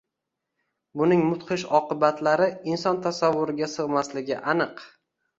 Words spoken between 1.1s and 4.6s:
mudhish oqibatlari inson tasavvuriga sig‘masligi